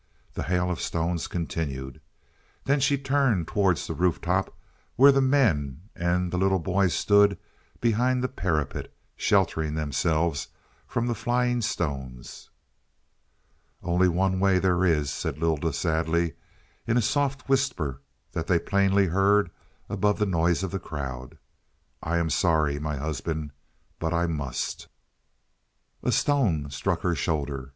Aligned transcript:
The 0.33 0.41
hail 0.49 0.71
of 0.71 0.81
stones 0.81 1.27
continued. 1.27 2.01
Then 2.63 2.79
she 2.79 2.97
turned 2.97 3.47
towards 3.47 3.85
the 3.85 3.93
roof 3.93 4.19
top, 4.19 4.51
where 4.95 5.11
the 5.11 5.21
men 5.21 5.89
and 5.95 6.31
the 6.31 6.39
little 6.39 6.57
boy 6.57 6.87
stood 6.87 7.37
behind 7.79 8.23
the 8.23 8.27
parapet, 8.27 8.91
sheltering 9.15 9.75
themselves 9.75 10.47
from 10.87 11.05
the 11.05 11.13
flying 11.13 11.61
stones. 11.61 12.49
"Only 13.83 14.07
one 14.07 14.39
way 14.39 14.57
there 14.57 14.83
is," 14.83 15.11
said 15.11 15.37
Lylda 15.37 15.71
sadly, 15.71 16.33
in 16.87 16.97
a 16.97 17.01
soft 17.03 17.47
whisper 17.47 18.01
that 18.31 18.47
they 18.47 18.57
plainly 18.57 19.05
heard 19.05 19.51
above 19.87 20.17
the 20.17 20.25
noise 20.25 20.63
of 20.63 20.71
the 20.71 20.79
crowd. 20.79 21.37
"I 22.01 22.17
am 22.17 22.31
sorry, 22.31 22.79
my 22.79 22.97
husband 22.97 23.51
but 23.99 24.15
I 24.15 24.25
must." 24.25 24.87
A 26.01 26.11
stone 26.11 26.71
struck 26.71 27.01
her 27.01 27.13
shoulder. 27.13 27.69